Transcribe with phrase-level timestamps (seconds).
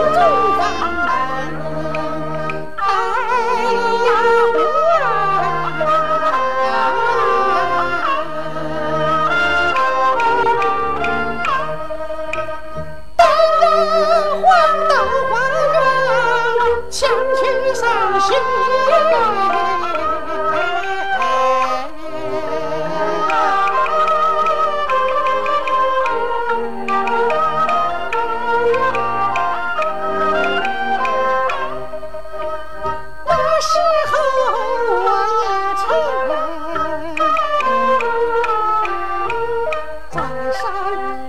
[0.00, 0.22] 心中
[0.56, 1.79] 放难。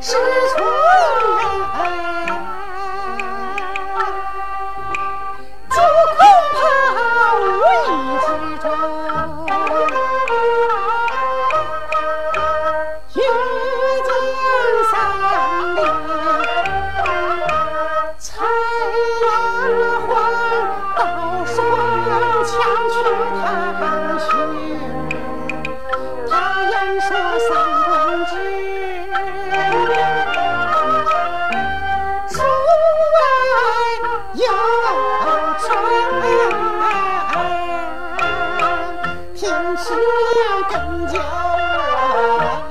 [0.01, 0.50] 是么
[39.77, 39.99] 吃了
[40.69, 42.63] 根焦啊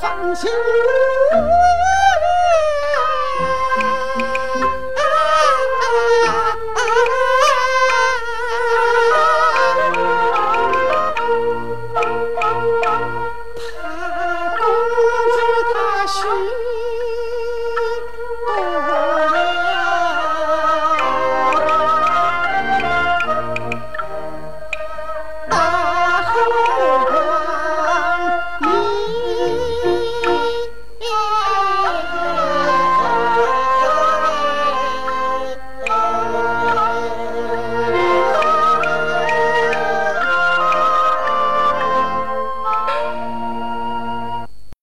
[0.00, 0.50] 放心